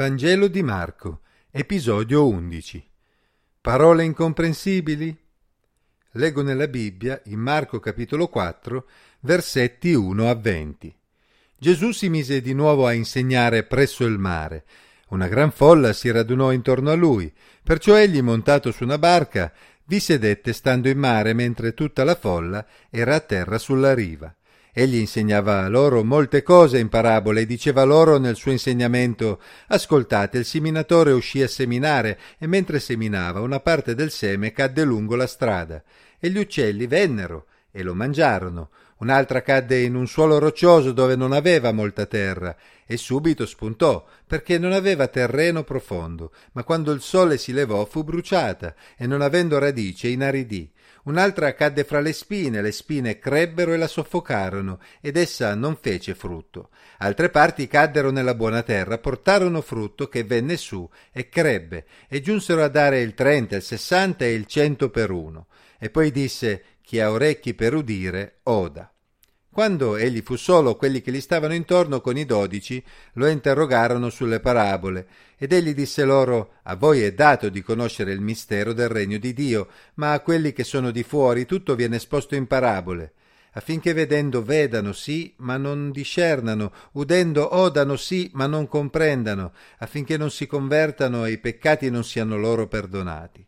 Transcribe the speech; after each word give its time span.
Vangelo 0.00 0.48
di 0.48 0.62
Marco, 0.62 1.20
episodio 1.50 2.26
11. 2.26 2.82
Parole 3.60 4.02
incomprensibili? 4.02 5.14
Leggo 6.12 6.40
nella 6.40 6.68
Bibbia, 6.68 7.20
in 7.26 7.38
Marco 7.38 7.80
capitolo 7.80 8.28
4, 8.28 8.88
versetti 9.20 9.92
1 9.92 10.26
a 10.26 10.34
20. 10.34 10.96
Gesù 11.54 11.90
si 11.90 12.08
mise 12.08 12.40
di 12.40 12.54
nuovo 12.54 12.86
a 12.86 12.94
insegnare 12.94 13.64
presso 13.64 14.06
il 14.06 14.16
mare. 14.16 14.64
Una 15.08 15.28
gran 15.28 15.50
folla 15.50 15.92
si 15.92 16.10
radunò 16.10 16.50
intorno 16.50 16.90
a 16.90 16.94
lui, 16.94 17.30
perciò 17.62 17.94
egli, 17.94 18.22
montato 18.22 18.72
su 18.72 18.84
una 18.84 18.96
barca, 18.96 19.52
vi 19.84 20.00
sedette 20.00 20.54
stando 20.54 20.88
in 20.88 20.96
mare 20.96 21.34
mentre 21.34 21.74
tutta 21.74 22.04
la 22.04 22.14
folla 22.14 22.66
era 22.88 23.16
a 23.16 23.20
terra 23.20 23.58
sulla 23.58 23.92
riva. 23.92 24.34
Egli 24.72 24.96
insegnava 24.96 25.66
loro 25.66 26.04
molte 26.04 26.42
cose 26.44 26.78
in 26.78 26.88
parabole 26.88 27.40
e 27.40 27.46
diceva 27.46 27.82
loro 27.82 28.18
nel 28.18 28.36
suo 28.36 28.52
insegnamento 28.52 29.40
Ascoltate, 29.66 30.38
il 30.38 30.44
seminatore 30.44 31.10
uscì 31.10 31.42
a 31.42 31.48
seminare 31.48 32.18
e 32.38 32.46
mentre 32.46 32.78
seminava 32.78 33.40
una 33.40 33.58
parte 33.58 33.96
del 33.96 34.12
seme 34.12 34.52
cadde 34.52 34.84
lungo 34.84 35.16
la 35.16 35.26
strada 35.26 35.82
e 36.20 36.30
gli 36.30 36.38
uccelli 36.38 36.86
vennero 36.86 37.46
e 37.72 37.82
lo 37.82 37.94
mangiarono. 37.94 38.70
Un'altra 38.98 39.40
cadde 39.40 39.80
in 39.80 39.94
un 39.94 40.06
suolo 40.06 40.38
roccioso 40.38 40.92
dove 40.92 41.16
non 41.16 41.32
aveva 41.32 41.72
molta 41.72 42.04
terra 42.04 42.54
e 42.86 42.96
subito 42.98 43.46
spuntò 43.46 44.04
perché 44.26 44.58
non 44.58 44.72
aveva 44.72 45.06
terreno 45.08 45.64
profondo, 45.64 46.32
ma 46.52 46.64
quando 46.64 46.92
il 46.92 47.00
sole 47.00 47.38
si 47.38 47.52
levò 47.52 47.86
fu 47.86 48.04
bruciata 48.04 48.74
e 48.96 49.06
non 49.06 49.22
avendo 49.22 49.58
radice 49.58 50.08
inaridì. 50.08 50.70
Un'altra 51.04 51.54
cadde 51.54 51.84
fra 51.84 52.00
le 52.00 52.12
spine, 52.12 52.60
le 52.60 52.72
spine 52.72 53.18
crebbero 53.18 53.72
e 53.72 53.76
la 53.76 53.88
soffocarono, 53.88 54.80
ed 55.00 55.16
essa 55.16 55.54
non 55.54 55.76
fece 55.80 56.14
frutto. 56.14 56.70
Altre 56.98 57.30
parti 57.30 57.66
caddero 57.66 58.10
nella 58.10 58.34
buona 58.34 58.62
terra, 58.62 58.98
portarono 58.98 59.62
frutto 59.62 60.08
che 60.08 60.24
venne 60.24 60.56
su 60.56 60.88
e 61.10 61.28
crebbe, 61.28 61.86
e 62.08 62.20
giunsero 62.20 62.62
a 62.62 62.68
dare 62.68 63.00
il 63.00 63.14
trenta, 63.14 63.56
il 63.56 63.62
sessanta 63.62 64.24
e 64.24 64.34
il 64.34 64.46
cento 64.46 64.90
per 64.90 65.10
uno. 65.10 65.46
E 65.78 65.88
poi 65.88 66.10
disse 66.10 66.64
chi 66.82 67.00
ha 67.00 67.10
orecchi 67.10 67.54
per 67.54 67.74
udire, 67.74 68.40
oda. 68.44 68.92
Quando 69.52 69.96
egli 69.96 70.22
fu 70.22 70.36
solo, 70.36 70.76
quelli 70.76 71.00
che 71.00 71.10
gli 71.10 71.20
stavano 71.20 71.54
intorno 71.54 72.00
con 72.00 72.16
i 72.16 72.24
dodici 72.24 72.82
lo 73.14 73.26
interrogarono 73.26 74.08
sulle 74.08 74.38
parabole, 74.38 75.06
ed 75.36 75.52
egli 75.52 75.74
disse 75.74 76.04
loro 76.04 76.52
A 76.62 76.76
voi 76.76 77.02
è 77.02 77.12
dato 77.12 77.48
di 77.48 77.60
conoscere 77.60 78.12
il 78.12 78.20
mistero 78.20 78.72
del 78.72 78.88
regno 78.88 79.18
di 79.18 79.32
Dio, 79.32 79.66
ma 79.94 80.12
a 80.12 80.20
quelli 80.20 80.52
che 80.52 80.62
sono 80.62 80.92
di 80.92 81.02
fuori 81.02 81.46
tutto 81.46 81.74
viene 81.74 81.96
esposto 81.96 82.36
in 82.36 82.46
parabole, 82.46 83.12
affinché 83.54 83.92
vedendo 83.92 84.44
vedano 84.44 84.92
sì, 84.92 85.34
ma 85.38 85.56
non 85.56 85.90
discernano, 85.90 86.72
udendo 86.92 87.56
odano 87.56 87.96
sì, 87.96 88.30
ma 88.34 88.46
non 88.46 88.68
comprendano, 88.68 89.52
affinché 89.78 90.16
non 90.16 90.30
si 90.30 90.46
convertano 90.46 91.24
e 91.24 91.32
i 91.32 91.38
peccati 91.38 91.90
non 91.90 92.04
siano 92.04 92.36
loro 92.36 92.68
perdonati. 92.68 93.44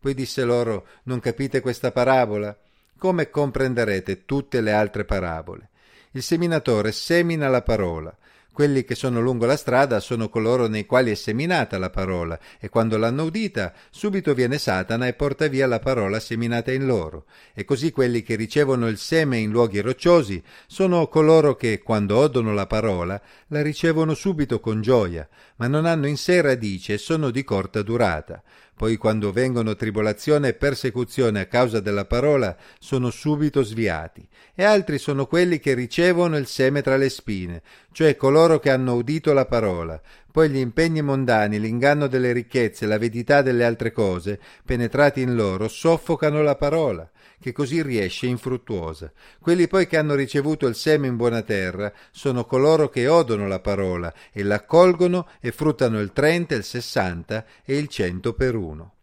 Poi 0.00 0.14
disse 0.14 0.44
loro 0.44 0.86
Non 1.04 1.20
capite 1.20 1.60
questa 1.60 1.92
parabola? 1.92 2.56
Come 3.02 3.30
comprenderete 3.30 4.26
tutte 4.26 4.60
le 4.60 4.70
altre 4.70 5.04
parabole. 5.04 5.70
Il 6.12 6.22
seminatore 6.22 6.92
semina 6.92 7.48
la 7.48 7.60
parola. 7.60 8.16
Quelli 8.52 8.84
che 8.84 8.94
sono 8.94 9.20
lungo 9.20 9.44
la 9.44 9.56
strada 9.56 9.98
sono 9.98 10.28
coloro 10.28 10.68
nei 10.68 10.86
quali 10.86 11.10
è 11.10 11.14
seminata 11.14 11.78
la 11.78 11.90
parola, 11.90 12.38
e 12.60 12.68
quando 12.68 12.96
l'hanno 12.96 13.24
udita, 13.24 13.72
subito 13.90 14.34
viene 14.34 14.56
Satana 14.56 15.08
e 15.08 15.14
porta 15.14 15.48
via 15.48 15.66
la 15.66 15.80
parola 15.80 16.20
seminata 16.20 16.70
in 16.70 16.86
loro. 16.86 17.24
E 17.54 17.64
così 17.64 17.90
quelli 17.90 18.22
che 18.22 18.36
ricevono 18.36 18.86
il 18.86 18.98
seme 18.98 19.38
in 19.38 19.50
luoghi 19.50 19.80
rocciosi 19.80 20.40
sono 20.68 21.08
coloro 21.08 21.56
che, 21.56 21.82
quando 21.82 22.18
odono 22.18 22.52
la 22.54 22.68
parola, 22.68 23.20
la 23.48 23.62
ricevono 23.62 24.14
subito 24.14 24.60
con 24.60 24.80
gioia, 24.80 25.28
ma 25.56 25.66
non 25.66 25.86
hanno 25.86 26.06
in 26.06 26.16
sé 26.16 26.40
radice 26.40 26.92
e 26.92 26.98
sono 26.98 27.30
di 27.30 27.42
corta 27.42 27.82
durata. 27.82 28.44
Poi 28.74 28.96
quando 28.96 29.30
vengono 29.32 29.76
tribolazione 29.76 30.48
e 30.48 30.54
persecuzione 30.54 31.40
a 31.40 31.46
causa 31.46 31.78
della 31.80 32.04
parola, 32.04 32.56
sono 32.78 33.10
subito 33.10 33.62
sviati. 33.62 34.26
E 34.54 34.64
altri 34.64 34.98
sono 34.98 35.26
quelli 35.26 35.60
che 35.60 35.74
ricevono 35.74 36.36
il 36.36 36.46
seme 36.46 36.82
tra 36.82 36.96
le 36.96 37.08
spine, 37.08 37.62
cioè 37.92 38.16
coloro 38.16 38.58
che 38.58 38.70
hanno 38.70 38.94
udito 38.94 39.32
la 39.32 39.46
parola. 39.46 40.00
Poi 40.32 40.48
gli 40.48 40.56
impegni 40.56 41.02
mondani, 41.02 41.60
l'inganno 41.60 42.06
delle 42.06 42.32
ricchezze, 42.32 42.86
l'avidità 42.86 43.42
delle 43.42 43.64
altre 43.64 43.92
cose, 43.92 44.40
penetrati 44.64 45.20
in 45.20 45.34
loro, 45.34 45.68
soffocano 45.68 46.42
la 46.42 46.56
parola 46.56 47.08
che 47.38 47.52
così 47.52 47.82
riesce 47.82 48.26
infruttuosa. 48.26 49.12
Quelli 49.38 49.66
poi 49.66 49.86
che 49.86 49.98
hanno 49.98 50.14
ricevuto 50.14 50.66
il 50.66 50.74
seme 50.74 51.08
in 51.08 51.16
buona 51.16 51.42
terra 51.42 51.92
sono 52.10 52.46
coloro 52.46 52.88
che 52.88 53.08
odono 53.08 53.46
la 53.46 53.60
parola 53.60 54.14
e 54.32 54.42
l'accolgono 54.42 55.28
e 55.40 55.52
fruttano 55.52 56.00
il 56.00 56.12
trenta, 56.12 56.54
il 56.54 56.64
sessanta 56.64 57.44
e 57.62 57.76
il 57.76 57.88
cento 57.88 58.32
per 58.32 58.54
uno. 58.54 58.94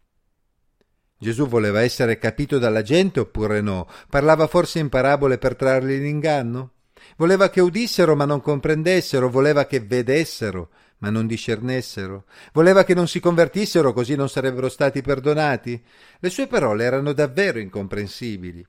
Gesù 1.16 1.46
voleva 1.46 1.82
essere 1.82 2.18
capito 2.18 2.58
dalla 2.58 2.82
gente 2.82 3.20
oppure 3.20 3.60
no? 3.60 3.86
Parlava 4.08 4.46
forse 4.46 4.78
in 4.78 4.88
parabole 4.88 5.36
per 5.36 5.54
trarli 5.54 5.96
in 5.96 6.06
inganno? 6.06 6.72
Voleva 7.18 7.50
che 7.50 7.60
udissero 7.60 8.16
ma 8.16 8.24
non 8.24 8.40
comprendessero, 8.40 9.28
voleva 9.28 9.66
che 9.66 9.80
vedessero 9.80 10.70
ma 11.00 11.10
non 11.10 11.26
discernessero. 11.26 12.24
Voleva 12.52 12.84
che 12.84 12.94
non 12.94 13.08
si 13.08 13.20
convertissero 13.20 13.92
così 13.92 14.14
non 14.14 14.28
sarebbero 14.28 14.68
stati 14.68 15.02
perdonati. 15.02 15.82
Le 16.18 16.30
sue 16.30 16.46
parole 16.46 16.84
erano 16.84 17.12
davvero 17.12 17.58
incomprensibili. 17.58 18.66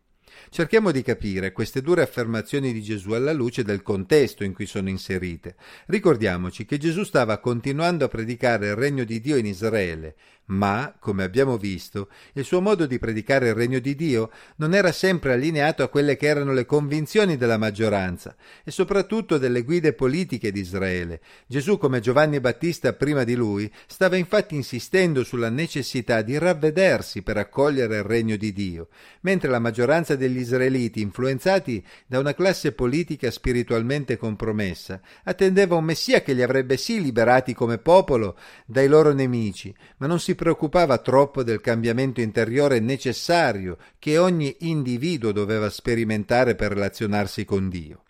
Cerchiamo 0.50 0.92
di 0.92 1.02
capire 1.02 1.52
queste 1.52 1.82
dure 1.82 2.02
affermazioni 2.02 2.74
di 2.74 2.82
Gesù 2.82 3.12
alla 3.12 3.34
luce 3.34 3.64
del 3.64 3.82
contesto 3.82 4.44
in 4.44 4.54
cui 4.54 4.66
sono 4.66 4.90
inserite. 4.90 5.56
Ricordiamoci 5.88 6.66
che 6.66 6.78
Gesù 6.78 7.04
stava 7.04 7.38
continuando 7.40 8.06
a 8.06 8.10
predicare 8.10 8.68
il 8.70 8.76
regno 8.76 9.04
di 9.04 9.20
Dio 9.20 9.38
in 9.38 9.46
Israele, 9.46 10.16
ma, 10.52 10.94
come 11.00 11.24
abbiamo 11.24 11.58
visto, 11.58 12.10
il 12.34 12.44
suo 12.44 12.60
modo 12.60 12.86
di 12.86 13.00
predicare 13.00 13.48
il 13.48 13.54
regno 13.54 13.80
di 13.80 13.96
Dio 13.96 14.32
non 14.58 14.74
era 14.74 14.92
sempre 14.92 15.34
allineato 15.34 15.82
a 15.82 15.88
quelle 15.88 16.18
che 16.18 16.28
erano 16.28 16.52
le 16.52 16.66
convinzioni 16.66 17.38
della 17.38 17.58
maggioranza 17.58 18.36
e 18.64 18.70
soprattutto 18.70 19.38
delle 19.38 19.62
guide 19.64 19.94
politiche 19.94 20.52
di 20.52 20.60
Israele. 20.60 21.22
Gesù, 21.48 21.78
come 21.78 22.02
Giovanni 22.02 22.42
Battista 22.42 22.92
prima 22.92 23.24
di 23.24 23.36
lui, 23.36 23.72
stava 23.88 24.18
infatti 24.18 24.56
insistendo 24.56 25.24
sulla 25.24 25.50
necessità 25.50 26.22
di 26.22 26.38
ravvedersi 26.38 27.22
per 27.22 27.38
accogliere 27.38 27.98
il 27.98 28.04
regno 28.04 28.36
di 28.36 28.52
Dio, 28.52 28.90
mentre 29.22 29.50
la 29.50 29.60
maggioranza 29.60 30.16
degli 30.18 30.31
israeliti, 30.40 31.02
influenzati 31.02 31.84
da 32.08 32.20
una 32.20 32.34
classe 32.34 32.72
politica 32.72 33.30
spiritualmente 33.32 34.18
compromessa, 34.18 35.02
attendeva 35.24 35.76
un 35.76 35.84
Messia 35.84 36.22
che 36.22 36.34
li 36.34 36.42
avrebbe 36.42 36.78
sì 36.78 37.02
liberati 37.02 37.54
come 37.54 37.78
popolo 37.78 38.38
dai 38.66 38.88
loro 38.88 39.14
nemici, 39.14 39.74
ma 39.98 40.08
non 40.08 40.20
si 40.20 40.36
preoccupava 40.36 40.98
troppo 41.00 41.44
del 41.44 41.62
cambiamento 41.62 42.22
interiore 42.22 42.80
necessario 42.80 43.78
che 44.00 44.18
ogni 44.18 44.56
individuo 44.60 45.32
doveva 45.32 45.70
sperimentare 45.70 46.56
per 46.56 46.72
relazionarsi 46.72 47.46
con 47.46 47.70
Dio. 47.70 48.04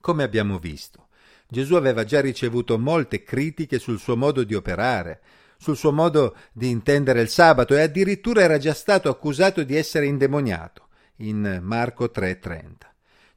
Come 0.00 0.22
abbiamo 0.22 0.58
visto, 0.58 1.08
Gesù 1.48 1.74
aveva 1.74 2.04
già 2.04 2.20
ricevuto 2.20 2.78
molte 2.78 3.22
critiche 3.22 3.78
sul 3.78 3.98
suo 3.98 4.16
modo 4.16 4.44
di 4.44 4.54
operare, 4.54 5.20
sul 5.58 5.76
suo 5.76 5.92
modo 5.92 6.36
di 6.52 6.70
intendere 6.70 7.20
il 7.20 7.28
sabato 7.28 7.74
e 7.74 7.80
addirittura 7.80 8.42
era 8.42 8.58
già 8.58 8.74
stato 8.74 9.08
accusato 9.08 9.64
di 9.64 9.74
essere 9.74 10.06
indemoniato 10.06 10.87
in 11.18 11.60
Marco 11.62 12.10
3:30. 12.10 12.86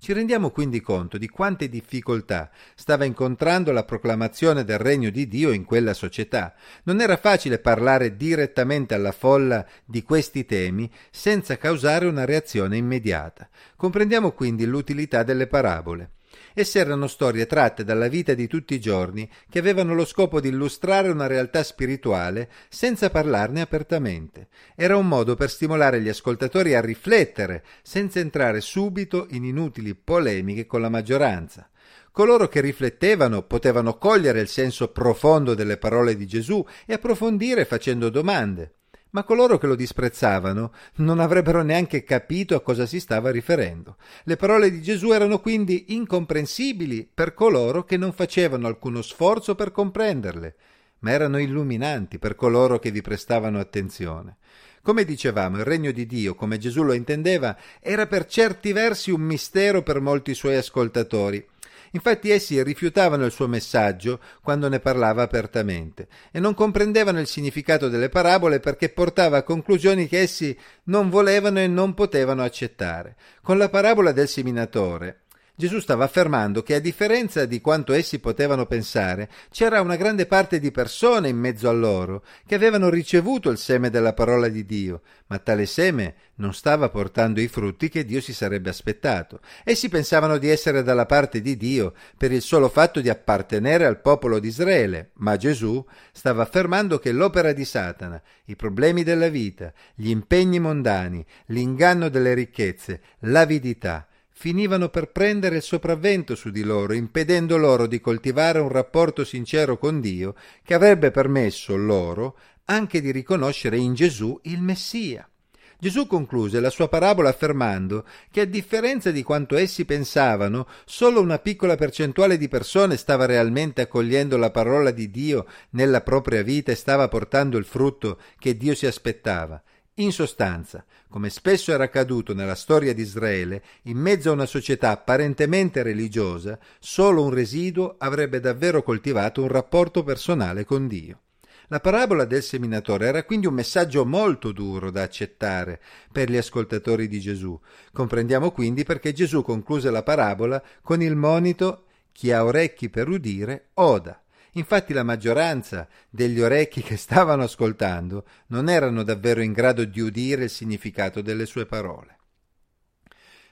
Ci 0.02 0.14
rendiamo 0.14 0.50
quindi 0.50 0.82
conto 0.82 1.20
di 1.20 1.30
quante 1.30 1.70
difficoltà 1.70 2.50
stava 2.74 3.06
incontrando 3.06 3.72
la 3.72 3.84
proclamazione 3.84 4.64
del 4.64 4.80
regno 4.80 5.12
di 5.12 5.28
Dio 5.28 5.52
in 5.52 5.64
quella 5.64 5.94
società. 5.94 6.56
Non 6.86 7.02
era 7.02 7.18
facile 7.18 7.60
parlare 7.60 8.16
direttamente 8.16 8.96
alla 8.96 9.12
folla 9.12 9.64
di 9.86 10.02
questi 10.02 10.44
temi 10.44 10.92
senza 11.12 11.56
causare 11.58 12.08
una 12.08 12.26
reazione 12.26 12.78
immediata. 12.78 13.48
Comprendiamo 13.76 14.32
quindi 14.32 14.66
l'utilità 14.66 15.22
delle 15.22 15.46
parabole. 15.46 16.14
Esse 16.54 16.80
erano 16.80 17.08
storie 17.08 17.46
tratte 17.46 17.84
dalla 17.84 18.08
vita 18.08 18.34
di 18.34 18.48
tutti 18.48 18.74
i 18.74 18.80
giorni 18.80 19.30
che 19.50 19.60
avevano 19.60 19.94
lo 19.94 20.06
scopo 20.06 20.42
di 20.42 20.50
illustrare 20.50 21.10
una 21.10 21.28
realtà 21.28 21.64
spirituale 21.64 22.50
senza 22.70 23.10
parlarne 23.10 23.62
apertamente. 23.62 24.50
Era 24.76 24.98
un 24.98 25.08
modo 25.08 25.36
per 25.36 25.50
stimolare 25.50 26.02
gli 26.02 26.10
ascoltatori 26.10 26.76
a 26.76 26.82
riflettere 26.82 27.64
senza 27.82 28.20
entrare 28.20 28.60
subito 28.60 29.28
in 29.30 29.46
inutili 29.46 29.96
polemiche 29.96 30.66
con 30.66 30.82
la 30.82 30.90
maggioranza. 30.90 31.70
Coloro 32.12 32.50
che 32.50 32.60
riflettevano 32.60 33.44
potevano 33.44 33.98
cogliere 33.98 34.42
il 34.42 34.50
senso 34.50 34.90
profondo 34.90 35.54
delle 35.54 35.78
parole 35.78 36.18
di 36.18 36.28
Gesù 36.28 36.66
e 36.86 36.94
approfondire 36.94 37.64
facendo 37.64 38.10
domande 38.10 38.74
ma 39.12 39.24
coloro 39.24 39.58
che 39.58 39.68
lo 39.68 39.76
disprezzavano 39.76 40.74
non 40.96 41.20
avrebbero 41.20 41.62
neanche 41.62 42.04
capito 42.04 42.56
a 42.56 42.62
cosa 42.62 42.86
si 42.86 43.00
stava 43.00 43.32
riferendo. 43.32 43.98
Le 44.24 44.36
parole 44.36 44.72
di 44.72 44.82
Gesù 44.82 45.12
erano 45.12 45.40
quindi 45.40 45.94
incomprensibili 45.96 47.10
per 47.12 47.34
coloro 47.34 47.84
che 47.84 47.98
non 47.98 48.14
facevano 48.14 48.68
alcuno 48.68 49.02
sforzo 49.02 49.56
per 49.56 49.72
comprenderle, 49.72 50.56
ma 51.00 51.12
erano 51.12 51.40
illuminanti 51.40 52.20
per 52.20 52.36
coloro 52.36 52.80
che 52.80 52.92
vi 52.92 53.02
prestavano 53.02 53.60
attenzione. 53.60 54.38
Come 54.84 55.04
dicevamo, 55.04 55.58
il 55.58 55.64
regno 55.64 55.92
di 55.92 56.08
Dio, 56.08 56.34
come 56.34 56.58
Gesù 56.58 56.82
lo 56.82 56.94
intendeva, 56.94 57.56
era 57.80 58.08
per 58.08 58.26
certi 58.26 58.72
versi 58.74 59.12
un 59.12 59.22
mistero 59.22 59.84
per 59.84 60.00
molti 60.00 60.34
suoi 60.34 60.56
ascoltatori, 60.56 61.46
Infatti 61.92 62.30
essi 62.30 62.62
rifiutavano 62.64 63.26
il 63.26 63.32
suo 63.32 63.48
messaggio 63.48 64.20
quando 64.42 64.70
ne 64.70 64.80
parlava 64.80 65.24
apertamente 65.24 66.08
e 66.32 66.40
non 66.40 66.54
comprendevano 66.54 67.20
il 67.20 67.28
significato 67.28 67.90
delle 67.90 68.10
parabole 68.10 68.60
perché 68.60 68.90
portava 68.90 69.38
a 69.38 69.44
conclusioni 69.44 70.08
che 70.08 70.20
essi 70.20 70.58
non 70.86 71.10
volevano 71.10 71.60
e 71.60 71.68
non 71.68 71.94
potevano 71.94 72.44
accettare. 72.44 73.16
Con 73.42 73.58
la 73.58 73.70
parabola 73.70 74.12
del 74.12 74.28
seminatore 74.28 75.22
Gesù 75.56 75.80
stava 75.80 76.06
affermando 76.06 76.64
che 76.64 76.76
a 76.76 76.80
differenza 76.80 77.46
di 77.46 77.62
quanto 77.62 77.94
essi 77.94 78.20
potevano 78.20 78.66
pensare, 78.66 79.30
c'era 79.52 79.82
una 79.82 79.96
grande 79.96 80.26
parte 80.26 80.60
di 80.60 80.72
persone 80.72 81.30
in 81.30 81.38
mezzo 81.38 81.70
a 81.70 81.74
loro 81.74 82.24
che 82.48 82.56
avevano 82.56 82.90
ricevuto 82.90 83.50
il 83.50 83.58
seme 83.58 83.90
della 83.90 84.14
parola 84.14 84.48
di 84.48 84.66
Dio, 84.66 85.02
ma 85.28 85.38
tale 85.38 85.66
seme 85.66 86.16
non 86.36 86.54
stava 86.54 86.90
portando 86.90 87.40
i 87.40 87.48
frutti 87.48 87.90
che 87.90 88.06
Dio 88.06 88.22
si 88.22 88.34
sarebbe 88.34 88.70
aspettato. 88.70 89.40
Essi 89.64 89.88
pensavano 89.88 90.38
di 90.38 90.50
essere 90.50 90.82
dalla 90.82 91.06
parte 91.06 91.42
di 91.42 91.56
Dio 91.56 91.94
per 92.18 92.32
il 92.32 92.42
solo 92.42 92.68
fatto 92.68 93.00
di 93.00 93.10
appartenere 93.10 93.86
al 93.86 94.02
popolo 94.02 94.40
di 94.40 94.48
Israele, 94.48 95.12
ma 95.16 95.38
Gesù 95.38 95.86
stava 96.12 96.42
affermando 96.42 96.98
che 96.98 97.12
l'opera 97.12 97.54
di 97.54 97.66
Satana, 97.66 98.20
i 98.46 98.56
problemi 98.56 99.04
della 99.04 99.30
vita, 99.30 99.72
gli 99.94 100.10
impegni 100.10 100.60
mondani, 100.60 101.24
l'inganno 101.48 102.10
delle 102.10 102.34
ricchezze, 102.34 103.02
l'avidità, 103.20 104.08
finivano 104.42 104.90
per 104.90 105.12
prendere 105.12 105.58
il 105.58 105.62
sopravvento 105.62 106.34
su 106.34 106.50
di 106.50 106.64
loro, 106.64 106.94
impedendo 106.94 107.58
loro 107.58 107.86
di 107.86 108.02
coltivare 108.02 108.58
un 108.58 108.70
rapporto 108.70 109.24
sincero 109.24 109.78
con 109.78 110.02
Dio 110.02 110.34
che 110.64 110.74
avrebbe 110.74 111.12
permesso 111.12 111.76
loro 111.76 112.36
anche 112.66 113.02
di 113.02 113.12
riconoscere 113.12 113.78
in 113.78 113.94
Gesù 113.94 114.40
il 114.46 114.60
Messia. 114.60 115.30
Gesù 115.78 116.08
concluse 116.08 116.60
la 116.60 116.72
sua 116.72 116.90
parabola 116.90 117.30
affermando 117.30 118.04
che 118.32 118.42
a 118.42 118.46
differenza 118.46 119.12
di 119.12 119.22
quanto 119.22 119.56
essi 119.58 119.86
pensavano, 119.86 120.68
solo 120.86 121.22
una 121.22 121.38
piccola 121.38 121.76
percentuale 121.76 122.40
di 122.40 122.48
persone 122.48 122.98
stava 122.98 123.28
realmente 123.28 123.82
accogliendo 123.82 124.38
la 124.38 124.50
parola 124.50 124.90
di 124.90 125.12
Dio 125.12 125.46
nella 125.72 126.02
propria 126.02 126.42
vita 126.42 126.72
e 126.72 126.76
stava 126.76 127.08
portando 127.08 127.60
il 127.60 127.66
frutto 127.66 128.18
che 128.40 128.58
Dio 128.58 128.74
si 128.74 128.88
aspettava. 128.88 129.62
In 129.96 130.14
sostanza, 130.14 130.86
come 131.10 131.30
spesso 131.30 131.74
era 131.74 131.84
accaduto 131.84 132.34
nella 132.34 132.56
storia 132.56 132.94
di 132.94 133.02
Israele, 133.02 133.62
in 133.84 133.98
mezzo 133.98 134.30
a 134.30 134.34
una 134.34 134.46
società 134.46 134.92
apparentemente 134.92 135.84
religiosa, 135.84 136.58
solo 136.80 137.24
un 137.24 137.32
residuo 137.32 137.96
avrebbe 137.98 138.40
davvero 138.40 138.84
coltivato 138.84 139.42
un 139.42 139.50
rapporto 139.50 140.04
personale 140.04 140.64
con 140.64 140.88
Dio. 140.88 141.20
La 141.68 141.82
parabola 141.82 142.24
del 142.24 142.42
seminatore 142.42 143.06
era 143.08 143.24
quindi 143.24 143.48
un 143.48 143.54
messaggio 143.54 144.06
molto 144.06 144.54
duro 144.54 144.92
da 144.92 145.04
accettare 145.04 145.82
per 146.12 146.30
gli 146.30 146.38
ascoltatori 146.38 147.08
di 147.10 147.20
Gesù. 147.20 147.58
Comprendiamo 147.92 148.52
quindi 148.52 148.84
perché 148.84 149.12
Gesù 149.12 149.42
concluse 149.42 149.90
la 149.90 150.04
parabola 150.04 150.64
con 150.82 151.02
il 151.02 151.16
monito 151.16 151.86
chi 152.14 152.32
ha 152.32 152.44
orecchi 152.44 152.90
per 152.90 153.08
udire 153.08 153.70
oda. 153.76 154.22
Infatti 154.56 154.92
la 154.94 155.04
maggioranza 155.04 155.88
degli 156.10 156.42
orecchi 156.42 156.82
che 156.82 156.98
stavano 156.98 157.44
ascoltando 157.44 158.26
non 158.48 158.68
erano 158.68 159.04
davvero 159.04 159.42
in 159.42 159.54
grado 159.54 159.86
di 159.86 160.02
udire 160.02 160.46
il 160.46 160.50
significato 160.50 161.22
delle 161.22 161.46
sue 161.46 161.66
parole. 161.66 162.18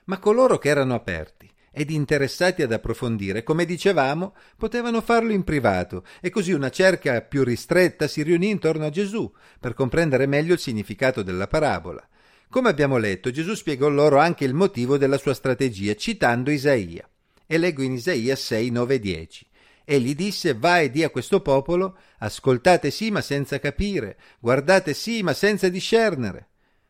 Ma 0.06 0.18
coloro 0.18 0.58
che 0.58 0.70
erano 0.70 0.96
aperti 0.96 1.50
ed 1.72 1.92
interessati 1.92 2.64
ad 2.64 2.74
approfondire, 2.74 3.44
come 3.44 3.64
dicevamo, 3.64 4.36
potevano 4.58 5.02
farlo 5.02 5.32
in 5.32 5.44
privato 5.44 6.04
e 6.20 6.30
così 6.30 6.52
una 6.52 6.70
cerca 6.70 7.22
più 7.22 7.44
ristretta 7.44 8.08
si 8.08 8.22
riunì 8.22 8.50
intorno 8.50 8.86
a 8.86 8.90
Gesù 8.90 9.32
per 9.60 9.74
comprendere 9.74 10.26
meglio 10.26 10.54
il 10.54 10.60
significato 10.60 11.22
della 11.22 11.48
parabola. 11.48 12.06
Come 12.50 12.70
abbiamo 12.70 12.98
letto, 12.98 13.30
Gesù 13.30 13.54
spiegò 13.54 13.88
loro 13.88 14.18
anche 14.18 14.44
il 14.44 14.56
motivo 14.56 14.98
della 14.98 15.20
sua 15.20 15.36
strategia 15.36 15.96
citando 15.96 16.50
Isaia. 16.50 17.08
E 17.46 17.58
leggo 17.58 17.84
in 17.84 17.94
Isaia 17.94 18.36
6, 18.36 18.70
9, 18.72 19.00
10. 19.00 19.49
Egli 19.92 20.14
disse 20.14 20.54
Va 20.54 20.82
e 20.82 20.92
di 20.92 21.04
a 21.04 21.10
questo 21.10 21.42
popolo 21.42 21.98
ascoltate 22.20 22.92
sì 22.92 23.10
ma 23.10 23.22
senza 23.22 23.58
capire, 23.58 24.18
guardate 24.40 24.94
sì 24.94 25.24
ma 25.24 25.34
senza 25.34 25.68
discernere. 25.68 26.50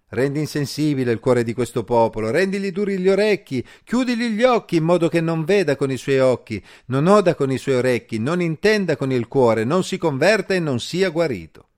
Rendi 0.10 0.40
insensibile 0.40 1.14
il 1.14 1.22
cuore 1.22 1.46
di 1.46 1.54
questo 1.54 1.86
popolo, 1.86 2.30
rendigli 2.30 2.74
duri 2.74 2.98
gli 2.98 3.08
orecchi, 3.08 3.66
chiudigli 3.86 4.32
gli 4.32 4.44
occhi 4.44 4.76
in 4.76 4.84
modo 4.84 5.08
che 5.08 5.22
non 5.22 5.46
veda 5.46 5.78
con 5.78 5.90
i 5.92 5.96
suoi 5.96 6.20
occhi, 6.20 6.62
non 6.88 7.08
oda 7.08 7.36
con 7.36 7.50
i 7.54 7.58
suoi 7.58 7.76
orecchi, 7.76 8.20
non 8.20 8.42
intenda 8.42 8.98
con 8.98 9.14
il 9.14 9.30
cuore, 9.30 9.64
non 9.64 9.86
si 9.86 9.98
converta 9.98 10.54
e 10.54 10.60
non 10.60 10.82
sia 10.82 11.08
guarito. 11.08 11.69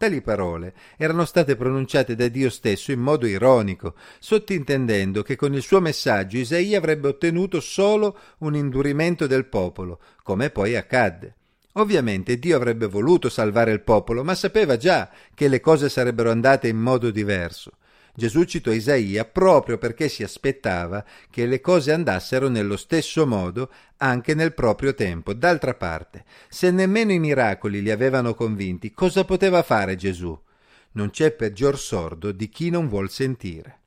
Tali 0.00 0.22
parole 0.22 0.72
erano 0.96 1.26
state 1.26 1.56
pronunciate 1.56 2.14
da 2.14 2.26
Dio 2.28 2.48
stesso 2.48 2.90
in 2.90 3.00
modo 3.00 3.26
ironico, 3.26 3.96
sottintendendo 4.18 5.22
che 5.22 5.36
con 5.36 5.52
il 5.52 5.60
suo 5.60 5.78
messaggio 5.78 6.38
Isaia 6.38 6.78
avrebbe 6.78 7.08
ottenuto 7.08 7.60
solo 7.60 8.18
un 8.38 8.54
indurimento 8.54 9.26
del 9.26 9.44
popolo, 9.44 10.00
come 10.22 10.48
poi 10.48 10.74
accadde. 10.74 11.34
Ovviamente 11.72 12.38
Dio 12.38 12.56
avrebbe 12.56 12.86
voluto 12.86 13.28
salvare 13.28 13.72
il 13.72 13.82
popolo, 13.82 14.24
ma 14.24 14.34
sapeva 14.34 14.78
già 14.78 15.10
che 15.34 15.48
le 15.48 15.60
cose 15.60 15.90
sarebbero 15.90 16.30
andate 16.30 16.66
in 16.66 16.78
modo 16.78 17.10
diverso. 17.10 17.72
Gesù 18.20 18.44
citò 18.44 18.70
Isaia 18.70 19.24
proprio 19.24 19.78
perché 19.78 20.10
si 20.10 20.22
aspettava 20.22 21.02
che 21.30 21.46
le 21.46 21.62
cose 21.62 21.90
andassero 21.90 22.48
nello 22.48 22.76
stesso 22.76 23.26
modo 23.26 23.72
anche 23.96 24.34
nel 24.34 24.52
proprio 24.52 24.92
tempo. 24.92 25.32
D'altra 25.32 25.72
parte, 25.72 26.26
se 26.50 26.70
nemmeno 26.70 27.12
i 27.12 27.18
miracoli 27.18 27.80
li 27.80 27.90
avevano 27.90 28.34
convinti, 28.34 28.92
cosa 28.92 29.24
poteva 29.24 29.62
fare 29.62 29.96
Gesù? 29.96 30.38
Non 30.92 31.08
c'è 31.08 31.30
peggior 31.30 31.78
sordo 31.78 32.30
di 32.30 32.50
chi 32.50 32.68
non 32.68 32.88
vuol 32.88 33.08
sentire. 33.08 33.79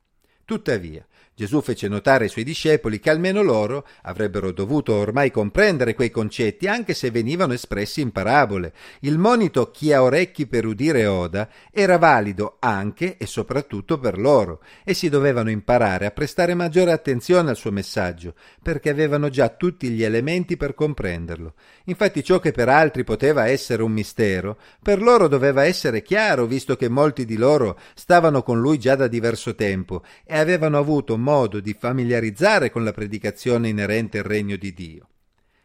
Tuttavia, 0.44 1.06
Gesù 1.36 1.62
fece 1.62 1.88
notare 1.88 2.24
ai 2.24 2.30
suoi 2.30 2.44
discepoli 2.44 3.00
che 3.00 3.10
almeno 3.10 3.42
loro 3.42 3.88
avrebbero 4.02 4.52
dovuto 4.52 4.94
ormai 4.94 5.32
comprendere 5.32 5.94
quei 5.94 6.12
concetti 6.12 6.68
anche 6.68 6.94
se 6.94 7.10
venivano 7.10 7.54
espressi 7.54 8.00
in 8.00 8.12
parabole. 8.12 8.72
Il 9.00 9.18
monito 9.18 9.72
chi 9.72 9.92
ha 9.92 10.00
orecchi 10.00 10.46
per 10.46 10.64
udire 10.64 11.06
oda 11.06 11.48
era 11.72 11.98
valido 11.98 12.58
anche 12.60 13.16
e 13.16 13.26
soprattutto 13.26 13.98
per 13.98 14.16
loro 14.16 14.62
e 14.84 14.94
si 14.94 15.08
dovevano 15.08 15.50
imparare 15.50 16.06
a 16.06 16.12
prestare 16.12 16.54
maggiore 16.54 16.92
attenzione 16.92 17.50
al 17.50 17.56
suo 17.56 17.72
messaggio 17.72 18.34
perché 18.62 18.90
avevano 18.90 19.28
già 19.28 19.48
tutti 19.48 19.88
gli 19.88 20.04
elementi 20.04 20.56
per 20.56 20.74
comprenderlo. 20.74 21.54
Infatti 21.86 22.22
ciò 22.22 22.38
che 22.38 22.52
per 22.52 22.68
altri 22.68 23.02
poteva 23.02 23.48
essere 23.48 23.82
un 23.82 23.90
mistero, 23.90 24.56
per 24.80 25.02
loro 25.02 25.26
doveva 25.26 25.64
essere 25.64 26.02
chiaro 26.02 26.46
visto 26.46 26.76
che 26.76 26.88
molti 26.88 27.24
di 27.24 27.36
loro 27.36 27.76
stavano 27.94 28.44
con 28.44 28.60
lui 28.60 28.78
già 28.78 28.94
da 28.94 29.08
diverso 29.08 29.56
tempo 29.56 30.04
e 30.34 30.38
avevano 30.38 30.78
avuto 30.78 31.16
modo 31.16 31.60
di 31.60 31.76
familiarizzare 31.78 32.68
con 32.68 32.82
la 32.82 32.90
predicazione 32.90 33.68
inerente 33.68 34.18
al 34.18 34.24
regno 34.24 34.56
di 34.56 34.74
Dio. 34.74 35.06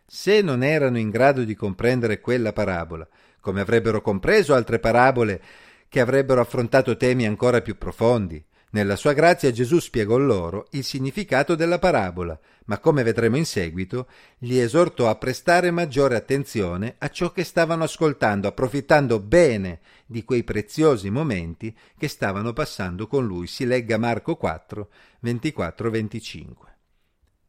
Se 0.06 0.44
non 0.44 0.62
erano 0.62 1.00
in 1.00 1.10
grado 1.10 1.44
di 1.44 1.56
comprendere 1.56 2.20
quella 2.20 2.54
parabola, 2.54 3.08
come 3.42 3.62
avrebbero 3.62 4.00
compreso 4.02 4.54
altre 4.54 4.78
parabole 4.78 5.42
che 5.90 6.00
avrebbero 6.00 6.40
affrontato 6.40 6.96
temi 6.98 7.26
ancora 7.26 7.62
più 7.62 7.80
profondi, 7.80 8.46
nella 8.72 8.96
sua 8.96 9.14
grazia 9.14 9.52
Gesù 9.52 9.80
spiegò 9.80 10.18
loro 10.18 10.68
il 10.72 10.84
significato 10.84 11.56
della 11.56 11.80
parabola, 11.80 12.40
ma 12.66 12.78
come 12.78 13.02
vedremo 13.02 13.36
in 13.38 13.46
seguito, 13.46 14.08
li 14.40 14.60
esortò 14.60 15.10
a 15.10 15.16
prestare 15.16 15.72
maggiore 15.72 16.16
attenzione 16.16 16.94
a 17.00 17.10
ciò 17.10 17.32
che 17.32 17.44
stavano 17.44 17.84
ascoltando, 17.84 18.48
approfittando 18.48 19.20
bene 19.20 19.80
di 20.06 20.24
quei 20.24 20.44
preziosi 20.44 21.10
momenti 21.10 21.76
che 21.98 22.08
stavano 22.08 22.54
passando 22.54 23.08
con 23.08 23.26
lui. 23.26 23.48
Si 23.48 23.66
legga 23.66 23.98
Marco 23.98 24.36
4, 24.36 24.90
24-25. 25.24 26.54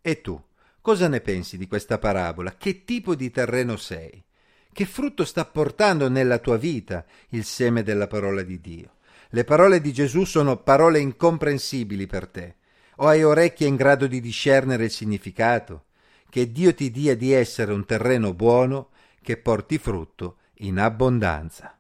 E 0.00 0.20
tu, 0.22 0.42
cosa 0.80 1.06
ne 1.06 1.20
pensi 1.20 1.58
di 1.58 1.68
questa 1.68 1.98
parabola? 1.98 2.56
Che 2.56 2.84
tipo 2.84 3.14
di 3.14 3.30
terreno 3.30 3.76
sei? 3.76 4.24
Che 4.72 4.86
frutto 4.86 5.26
sta 5.26 5.44
portando 5.44 6.08
nella 6.08 6.38
tua 6.38 6.56
vita 6.56 7.04
il 7.30 7.44
seme 7.44 7.82
della 7.82 8.06
parola 8.06 8.40
di 8.40 8.58
Dio? 8.58 8.92
Le 9.32 9.44
parole 9.44 9.80
di 9.80 9.92
Gesù 9.92 10.24
sono 10.24 10.56
parole 10.56 10.98
incomprensibili 10.98 12.06
per 12.06 12.26
te. 12.26 12.56
O 12.96 13.06
hai 13.06 13.22
orecchie 13.22 13.68
in 13.68 13.76
grado 13.76 14.08
di 14.08 14.20
discernere 14.20 14.84
il 14.84 14.90
significato? 14.90 15.84
Che 16.28 16.50
Dio 16.50 16.74
ti 16.74 16.90
dia 16.90 17.16
di 17.16 17.32
essere 17.32 17.72
un 17.72 17.84
terreno 17.84 18.34
buono 18.34 18.88
che 19.22 19.36
porti 19.36 19.78
frutto 19.78 20.38
in 20.54 20.78
abbondanza. 20.78 21.79